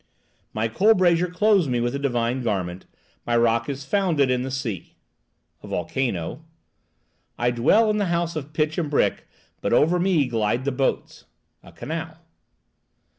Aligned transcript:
"My 0.51 0.67
coal 0.67 0.95
brazier 0.95 1.27
clothes 1.27 1.67
me 1.67 1.79
with 1.79 1.93
a 1.93 1.99
divine 1.99 2.41
garment, 2.41 2.87
my 3.23 3.37
rock 3.37 3.69
is 3.69 3.85
founded 3.85 4.31
in 4.31 4.41
the 4.41 4.49
sea" 4.49 4.95
(a 5.61 5.67
volcano). 5.67 6.43
"I 7.37 7.51
dwell 7.51 7.87
in 7.91 8.01
a 8.01 8.05
house 8.07 8.35
of 8.35 8.51
pitch 8.51 8.79
and 8.79 8.89
brick, 8.89 9.27
but 9.61 9.73
over 9.73 9.99
me 9.99 10.25
glide 10.27 10.65
the 10.65 10.71
boats" 10.71 11.25
(a 11.61 11.71
canal). 11.71 12.17